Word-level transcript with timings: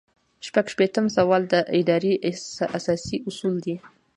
شپږ 0.47 0.65
شپیتم 0.73 1.05
سوال 1.17 1.43
د 1.49 1.55
ادارې 1.79 2.13
اساسي 2.77 3.17
اصول 3.29 3.55
دي. 3.65 3.75